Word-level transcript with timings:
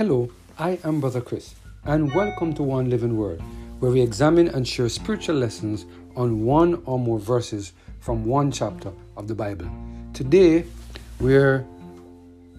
Hello, 0.00 0.30
I 0.58 0.78
am 0.82 0.98
Brother 0.98 1.20
Chris, 1.20 1.54
and 1.84 2.10
welcome 2.14 2.54
to 2.54 2.62
One 2.62 2.88
Living 2.88 3.18
Word, 3.18 3.38
where 3.80 3.92
we 3.92 4.00
examine 4.00 4.48
and 4.48 4.66
share 4.66 4.88
spiritual 4.88 5.36
lessons 5.36 5.84
on 6.16 6.42
one 6.42 6.82
or 6.86 6.98
more 6.98 7.18
verses 7.18 7.74
from 8.00 8.24
one 8.24 8.50
chapter 8.50 8.92
of 9.18 9.28
the 9.28 9.34
Bible. 9.34 9.70
Today, 10.14 10.64
we're 11.20 11.66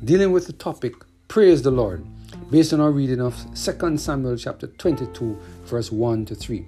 dealing 0.05 0.31
with 0.31 0.45
the 0.45 0.53
topic 0.53 0.93
Praise 1.29 1.63
the 1.63 1.71
Lord, 1.71 2.05
based 2.51 2.73
on 2.73 2.79
our 2.79 2.91
reading 2.91 3.19
of 3.19 3.35
2 3.55 3.97
Samuel 3.97 4.37
chapter 4.37 4.67
22, 4.67 5.35
verse 5.65 5.91
1 5.91 6.25
to 6.25 6.35
3. 6.35 6.67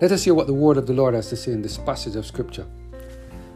Let 0.00 0.10
us 0.10 0.24
hear 0.24 0.34
what 0.34 0.48
the 0.48 0.54
word 0.54 0.76
of 0.76 0.88
the 0.88 0.92
Lord 0.92 1.14
has 1.14 1.28
to 1.28 1.36
say 1.36 1.52
in 1.52 1.62
this 1.62 1.78
passage 1.78 2.16
of 2.16 2.26
Scripture. 2.26 2.66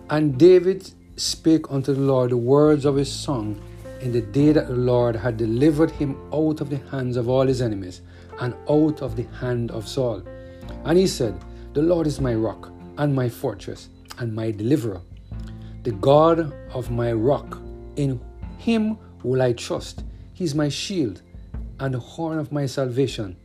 And 0.08 0.38
David 0.38 0.88
spake 1.16 1.68
unto 1.68 1.92
the 1.92 2.00
Lord 2.00 2.30
the 2.30 2.36
words 2.36 2.84
of 2.84 2.94
his 2.94 3.10
song 3.10 3.60
in 4.00 4.12
the 4.12 4.20
day 4.20 4.52
that 4.52 4.68
the 4.68 4.74
Lord 4.74 5.16
had 5.16 5.36
delivered 5.36 5.90
him 5.90 6.16
out 6.32 6.60
of 6.60 6.70
the 6.70 6.80
hands 6.90 7.16
of 7.16 7.28
all 7.28 7.46
his 7.46 7.62
enemies 7.62 8.02
and 8.40 8.54
out 8.68 9.02
of 9.02 9.16
the 9.16 9.26
hand 9.40 9.70
of 9.70 9.88
Saul. 9.88 10.22
And 10.84 10.98
he 10.98 11.06
said, 11.06 11.34
The 11.72 11.82
Lord 11.82 12.06
is 12.06 12.20
my 12.20 12.34
rock 12.34 12.72
and 12.98 13.14
my 13.14 13.28
fortress 13.28 13.88
and 14.18 14.34
my 14.34 14.50
deliverer, 14.50 15.00
the 15.82 15.92
God 15.92 16.54
of 16.72 16.90
my 16.90 17.12
rock. 17.12 17.58
In 17.96 18.20
him 18.58 18.98
will 19.22 19.42
I 19.42 19.52
trust. 19.52 20.04
He 20.34 20.44
is 20.44 20.54
my 20.54 20.68
shield 20.68 21.22
and 21.80 21.94
the 21.94 21.98
horn 21.98 22.38
of 22.38 22.52
my 22.52 22.66
salvation, 22.66 23.36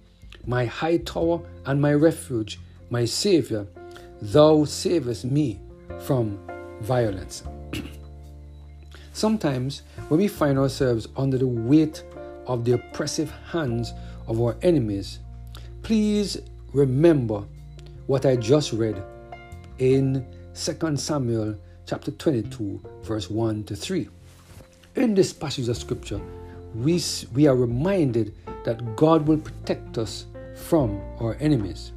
my 0.45 0.65
high 0.65 0.97
tower 0.97 1.41
and 1.65 1.81
my 1.81 1.93
refuge, 1.93 2.59
my 2.89 3.05
Savior. 3.05 3.67
Thou 4.21 4.65
savest 4.65 5.25
me 5.25 5.59
from 5.99 6.39
violence. 6.81 7.43
Sometimes, 9.13 9.81
when 10.07 10.19
we 10.19 10.27
find 10.27 10.57
ourselves 10.57 11.07
under 11.17 11.37
the 11.37 11.47
weight 11.47 12.03
of 12.47 12.63
the 12.63 12.73
oppressive 12.73 13.31
hands 13.51 13.93
of 14.27 14.41
our 14.41 14.55
enemies, 14.61 15.19
please 15.83 16.37
remember 16.73 17.43
what 18.07 18.25
I 18.25 18.35
just 18.35 18.71
read 18.71 19.01
in 19.79 20.25
2 20.55 20.97
Samuel 20.97 21.57
chapter 21.85 22.11
22, 22.11 22.81
verse 23.03 23.29
1 23.29 23.65
to 23.65 23.75
3. 23.75 24.07
In 24.95 25.13
this 25.13 25.33
passage 25.33 25.67
of 25.67 25.77
scripture, 25.77 26.21
we, 26.73 27.01
we 27.33 27.47
are 27.47 27.55
reminded 27.55 28.33
that 28.63 28.95
God 28.95 29.27
will 29.27 29.37
protect 29.37 29.97
us 29.97 30.25
from 30.55 31.01
our 31.19 31.35
enemies. 31.39 31.91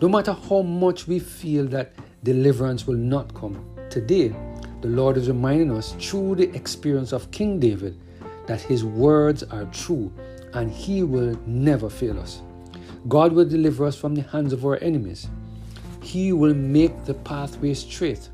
No 0.00 0.08
matter 0.08 0.32
how 0.32 0.62
much 0.62 1.08
we 1.08 1.18
feel 1.18 1.66
that 1.66 1.92
deliverance 2.22 2.86
will 2.86 2.96
not 2.96 3.34
come, 3.34 3.64
today 3.90 4.32
the 4.80 4.88
Lord 4.88 5.16
is 5.16 5.28
reminding 5.28 5.70
us 5.72 5.94
through 5.98 6.36
the 6.36 6.54
experience 6.54 7.12
of 7.12 7.30
King 7.30 7.58
David 7.58 7.98
that 8.46 8.60
his 8.60 8.84
words 8.84 9.42
are 9.42 9.64
true 9.66 10.12
and 10.54 10.70
he 10.70 11.02
will 11.02 11.38
never 11.46 11.90
fail 11.90 12.18
us. 12.18 12.42
God 13.08 13.32
will 13.32 13.44
deliver 13.44 13.84
us 13.84 13.96
from 13.96 14.14
the 14.14 14.22
hands 14.22 14.52
of 14.52 14.64
our 14.64 14.78
enemies. 14.82 15.28
He 16.02 16.32
will 16.32 16.54
make 16.54 17.04
the 17.04 17.14
pathway 17.14 17.74
straight. 17.74 18.28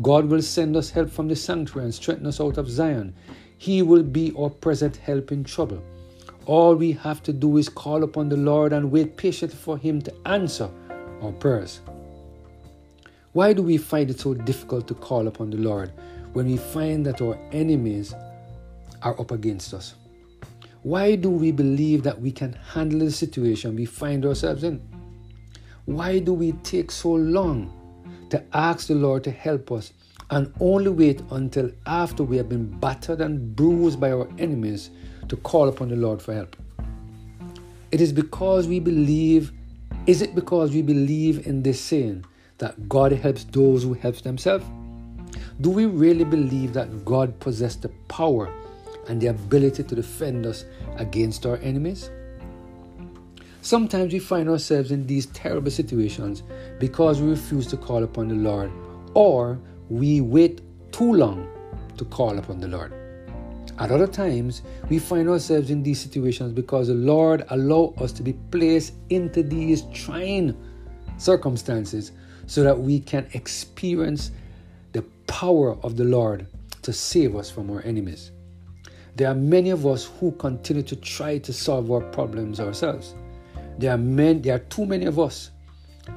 God 0.00 0.26
will 0.26 0.42
send 0.42 0.76
us 0.76 0.90
help 0.90 1.10
from 1.10 1.28
the 1.28 1.36
sanctuary 1.36 1.84
and 1.84 1.94
strengthen 1.94 2.26
us 2.26 2.40
out 2.40 2.56
of 2.56 2.70
Zion. 2.70 3.14
He 3.58 3.82
will 3.82 4.02
be 4.02 4.32
our 4.38 4.50
present 4.50 4.96
help 4.96 5.32
in 5.32 5.44
trouble. 5.44 5.82
All 6.46 6.74
we 6.74 6.92
have 6.92 7.22
to 7.24 7.32
do 7.32 7.58
is 7.58 7.68
call 7.68 8.02
upon 8.02 8.28
the 8.28 8.36
Lord 8.36 8.72
and 8.72 8.90
wait 8.90 9.16
patiently 9.16 9.56
for 9.56 9.78
Him 9.78 10.00
to 10.02 10.14
answer 10.26 10.70
our 11.20 11.32
prayers. 11.32 11.80
Why 13.32 13.54
do 13.54 13.62
we 13.62 13.78
find 13.78 14.10
it 14.10 14.20
so 14.20 14.34
difficult 14.34 14.86
to 14.88 14.94
call 14.94 15.26
upon 15.26 15.48
the 15.48 15.56
Lord 15.56 15.90
when 16.34 16.46
we 16.46 16.58
find 16.58 17.06
that 17.06 17.22
our 17.22 17.38
enemies 17.50 18.14
are 19.00 19.18
up 19.18 19.30
against 19.30 19.72
us? 19.72 19.94
Why 20.82 21.14
do 21.14 21.30
we 21.30 21.50
believe 21.50 22.02
that 22.02 22.20
we 22.20 22.30
can 22.30 22.52
handle 22.52 22.98
the 22.98 23.10
situation 23.10 23.74
we 23.74 23.86
find 23.86 24.26
ourselves 24.26 24.64
in? 24.64 24.82
Why 25.86 26.18
do 26.18 26.34
we 26.34 26.52
take 26.62 26.90
so 26.90 27.12
long 27.12 27.72
to 28.28 28.44
ask 28.52 28.88
the 28.88 28.96
Lord 28.96 29.24
to 29.24 29.30
help 29.30 29.72
us 29.72 29.94
and 30.30 30.52
only 30.60 30.90
wait 30.90 31.22
until 31.30 31.70
after 31.86 32.24
we 32.24 32.36
have 32.36 32.50
been 32.50 32.66
battered 32.80 33.22
and 33.22 33.56
bruised 33.56 33.98
by 33.98 34.12
our 34.12 34.28
enemies 34.38 34.90
to 35.28 35.36
call 35.36 35.68
upon 35.68 35.88
the 35.88 35.96
Lord 35.96 36.20
for 36.20 36.34
help? 36.34 36.54
It 37.92 38.02
is 38.02 38.12
because 38.12 38.68
we 38.68 38.78
believe, 38.78 39.52
is 40.06 40.20
it 40.20 40.34
because 40.34 40.72
we 40.72 40.82
believe 40.82 41.46
in 41.46 41.62
this 41.62 41.80
saying 41.80 42.26
that 42.62 42.88
God 42.88 43.10
helps 43.10 43.42
those 43.42 43.82
who 43.82 43.92
help 43.92 44.14
themselves? 44.22 44.64
Do 45.60 45.68
we 45.68 45.86
really 45.86 46.22
believe 46.22 46.72
that 46.74 47.04
God 47.04 47.40
possesses 47.40 47.80
the 47.80 47.88
power 48.06 48.48
and 49.08 49.20
the 49.20 49.26
ability 49.26 49.82
to 49.82 49.94
defend 49.96 50.46
us 50.46 50.64
against 50.96 51.44
our 51.44 51.56
enemies? 51.56 52.08
Sometimes 53.62 54.12
we 54.12 54.20
find 54.20 54.48
ourselves 54.48 54.92
in 54.92 55.08
these 55.08 55.26
terrible 55.26 55.72
situations 55.72 56.44
because 56.78 57.20
we 57.20 57.30
refuse 57.30 57.66
to 57.66 57.76
call 57.76 58.04
upon 58.04 58.28
the 58.28 58.36
Lord 58.36 58.70
or 59.14 59.58
we 59.88 60.20
wait 60.20 60.60
too 60.92 61.12
long 61.14 61.48
to 61.96 62.04
call 62.04 62.38
upon 62.38 62.60
the 62.60 62.68
Lord. 62.68 62.92
At 63.80 63.90
other 63.90 64.06
times, 64.06 64.62
we 64.88 65.00
find 65.00 65.28
ourselves 65.28 65.70
in 65.70 65.82
these 65.82 66.00
situations 66.00 66.52
because 66.52 66.86
the 66.86 66.94
Lord 66.94 67.44
allows 67.48 67.96
us 67.98 68.12
to 68.12 68.22
be 68.22 68.34
placed 68.52 68.94
into 69.10 69.42
these 69.42 69.82
trying 69.92 70.56
circumstances 71.18 72.12
so 72.46 72.62
that 72.62 72.78
we 72.78 73.00
can 73.00 73.28
experience 73.32 74.30
the 74.92 75.02
power 75.26 75.76
of 75.82 75.96
the 75.96 76.04
Lord 76.04 76.46
to 76.82 76.92
save 76.92 77.36
us 77.36 77.50
from 77.50 77.70
our 77.70 77.82
enemies. 77.82 78.30
There 79.14 79.28
are 79.28 79.34
many 79.34 79.70
of 79.70 79.86
us 79.86 80.10
who 80.18 80.32
continue 80.32 80.82
to 80.84 80.96
try 80.96 81.38
to 81.38 81.52
solve 81.52 81.90
our 81.90 82.00
problems 82.00 82.60
ourselves. 82.60 83.14
There 83.78 83.92
are 83.92 83.98
men, 83.98 84.42
there 84.42 84.56
are 84.56 84.60
too 84.70 84.86
many 84.86 85.06
of 85.06 85.18
us 85.18 85.50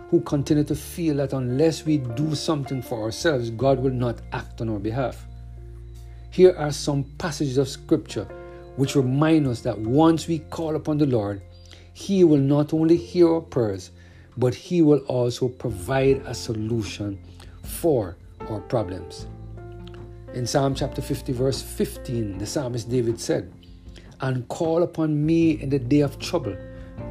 who 0.09 0.21
continue 0.21 0.63
to 0.63 0.75
feel 0.75 1.17
that 1.17 1.33
unless 1.33 1.85
we 1.85 1.97
do 1.97 2.35
something 2.35 2.81
for 2.81 3.03
ourselves, 3.03 3.49
God 3.49 3.79
will 3.79 3.91
not 3.91 4.21
act 4.31 4.61
on 4.61 4.69
our 4.69 4.79
behalf. 4.79 5.25
Here 6.31 6.55
are 6.57 6.71
some 6.71 7.03
passages 7.17 7.57
of 7.57 7.69
scripture 7.69 8.27
which 8.75 8.95
remind 8.95 9.47
us 9.47 9.61
that 9.61 9.77
once 9.77 10.27
we 10.27 10.39
call 10.39 10.75
upon 10.75 10.97
the 10.97 11.05
Lord, 11.05 11.41
He 11.93 12.23
will 12.23 12.39
not 12.39 12.73
only 12.73 12.97
hear 12.97 13.33
our 13.33 13.41
prayers, 13.41 13.91
but 14.37 14.53
He 14.53 14.81
will 14.81 14.99
also 15.07 15.47
provide 15.47 16.21
a 16.25 16.33
solution 16.33 17.19
for 17.63 18.17
our 18.49 18.59
problems. 18.61 19.27
In 20.33 20.45
Psalm 20.45 20.75
chapter 20.75 21.01
50, 21.01 21.31
verse 21.31 21.61
15, 21.61 22.37
the 22.37 22.45
psalmist 22.45 22.89
David 22.89 23.19
said, 23.19 23.51
And 24.19 24.47
call 24.49 24.83
upon 24.83 25.25
me 25.25 25.61
in 25.61 25.69
the 25.69 25.79
day 25.79 26.01
of 26.01 26.19
trouble, 26.19 26.57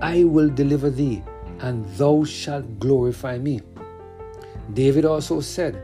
I 0.00 0.24
will 0.24 0.50
deliver 0.50 0.90
thee, 0.90 1.22
and 1.60 1.86
thou 1.96 2.24
shalt 2.24 2.78
glorify 2.78 3.38
me. 3.38 3.60
David 4.74 5.04
also 5.04 5.40
said 5.40 5.76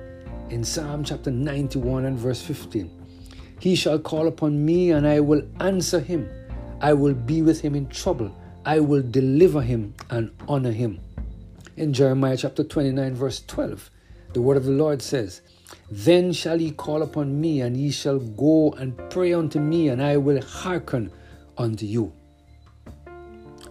in 0.51 0.65
Psalm 0.65 1.05
chapter 1.05 1.31
91 1.31 2.07
and 2.07 2.19
verse 2.19 2.43
15, 2.43 2.91
He 3.59 3.75
shall 3.75 3.99
call 3.99 4.27
upon 4.27 4.65
me, 4.65 4.91
and 4.91 5.07
I 5.07 5.21
will 5.21 5.43
answer 5.61 6.01
him. 6.01 6.29
I 6.81 6.93
will 6.93 7.15
be 7.15 7.43
with 7.43 7.61
him 7.61 7.75
in 7.75 7.89
trouble. 7.89 8.35
I 8.65 8.81
will 8.81 9.03
deliver 9.03 9.63
him 9.63 9.95
and 10.11 10.31
honor 10.49 10.73
him. 10.73 11.01
In 11.77 11.93
Jeremiah 11.93 12.37
chapter 12.37 12.65
29, 12.65 13.15
verse 13.15 13.43
12, 13.47 13.91
the 14.33 14.41
word 14.41 14.57
of 14.57 14.65
the 14.65 14.73
Lord 14.73 15.01
says, 15.01 15.41
Then 15.91 16.33
shall 16.33 16.61
ye 16.61 16.73
call 16.73 17.03
upon 17.03 17.41
me, 17.41 17.61
and 17.61 17.77
ye 17.77 17.91
shall 17.91 18.19
go 18.19 18.73
and 18.73 18.99
pray 19.11 19.33
unto 19.33 19.61
me, 19.61 19.89
and 19.89 20.03
I 20.03 20.17
will 20.17 20.43
hearken 20.43 21.13
unto 21.57 21.87
you. 21.87 22.13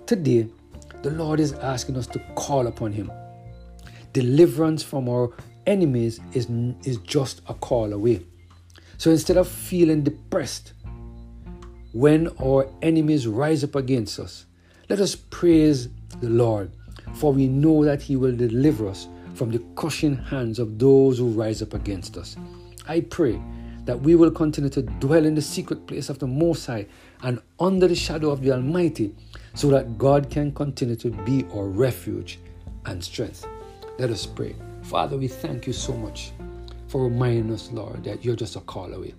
Today, 0.06 0.48
the 1.02 1.12
Lord 1.12 1.40
is 1.40 1.54
asking 1.54 1.98
us 1.98 2.08
to 2.08 2.20
call 2.36 2.68
upon 2.68 2.94
Him. 2.94 3.12
Deliverance 4.14 4.82
from 4.82 5.10
our 5.10 5.32
enemies 5.68 6.20
is, 6.34 6.48
is 6.84 6.98
just 6.98 7.42
a 7.48 7.54
call 7.54 7.94
away. 7.94 8.26
So 8.98 9.12
instead 9.12 9.38
of 9.38 9.48
feeling 9.48 10.04
depressed 10.04 10.74
when 11.92 12.30
our 12.42 12.70
enemies 12.82 13.28
rise 13.28 13.64
up 13.64 13.76
against 13.76 14.20
us, 14.20 14.46
let 14.90 15.00
us 15.00 15.16
praise 15.16 15.90
the 16.22 16.30
Lord 16.30 16.72
for 17.14 17.34
we 17.34 17.48
know 17.48 17.84
that 17.84 18.02
He 18.02 18.16
will 18.16 18.36
deliver 18.36 18.88
us 18.88 19.08
from 19.34 19.52
the 19.52 19.60
crushing 19.76 20.18
hands 20.18 20.60
of 20.60 20.80
those 20.80 21.18
who 21.18 21.30
rise 21.30 21.62
up 21.62 21.74
against 21.74 22.18
us. 22.18 22.36
I 22.88 23.02
pray 23.02 23.42
that 23.86 24.00
we 24.00 24.16
will 24.16 24.32
continue 24.32 24.70
to 24.70 24.82
dwell 24.82 25.26
in 25.26 25.36
the 25.36 25.42
secret 25.42 25.88
place 25.88 26.10
of 26.10 26.20
the 26.20 26.28
Most 26.28 26.66
High 26.66 26.86
and 27.24 27.42
under 27.60 27.88
the 27.88 27.96
shadow 27.96 28.30
of 28.30 28.42
the 28.42 28.52
Almighty 28.52 29.16
so 29.54 29.70
that 29.70 29.98
God 29.98 30.30
can 30.30 30.52
continue 30.52 30.96
to 30.98 31.10
be 31.10 31.46
our 31.54 31.66
refuge 31.66 32.40
and 32.86 33.04
strength. 33.04 33.48
Let 33.98 34.10
us 34.10 34.26
pray. 34.26 34.56
Father, 34.84 35.18
we 35.18 35.28
thank 35.28 35.68
you 35.68 35.74
so 35.74 35.94
much 35.94 36.32
for 36.88 37.04
reminding 37.04 37.54
us, 37.54 37.72
Lord, 37.72 38.04
that 38.04 38.24
you're 38.24 38.36
just 38.36 38.56
a 38.56 38.62
call 38.62 38.94
away. 38.94 39.14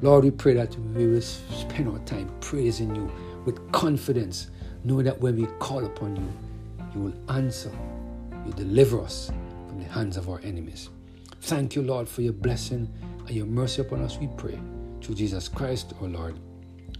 Lord, 0.00 0.24
we 0.24 0.30
pray 0.30 0.54
that 0.54 0.76
we 0.94 1.06
will 1.06 1.20
spend 1.20 1.88
our 1.88 1.98
time 2.00 2.30
praising 2.40 2.94
you 2.94 3.10
with 3.44 3.72
confidence, 3.72 4.50
knowing 4.84 5.04
that 5.06 5.20
when 5.20 5.36
we 5.36 5.46
call 5.58 5.84
upon 5.84 6.16
you, 6.16 6.28
you 6.94 7.00
will 7.00 7.34
answer, 7.34 7.72
you 8.46 8.52
deliver 8.52 9.00
us 9.00 9.30
from 9.66 9.80
the 9.80 9.88
hands 9.88 10.16
of 10.16 10.28
our 10.28 10.40
enemies. 10.42 10.88
Thank 11.42 11.76
you, 11.76 11.82
Lord, 11.82 12.08
for 12.08 12.22
your 12.22 12.32
blessing 12.32 12.92
and 13.26 13.30
your 13.30 13.46
mercy 13.46 13.82
upon 13.82 14.02
us, 14.02 14.18
we 14.18 14.28
pray. 14.36 14.58
Through 15.02 15.14
Jesus 15.16 15.48
Christ, 15.48 15.92
our 16.00 16.08
Lord. 16.08 16.38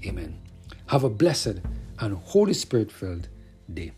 Amen. 0.06 0.40
Have 0.86 1.04
a 1.04 1.10
blessed 1.10 1.60
and 2.00 2.16
Holy 2.16 2.54
Spirit 2.54 2.92
filled 2.92 3.28
day. 3.72 3.92